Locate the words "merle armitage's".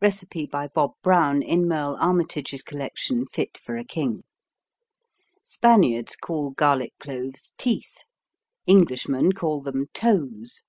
1.68-2.64